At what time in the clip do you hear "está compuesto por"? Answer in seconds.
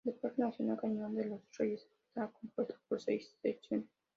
2.07-2.97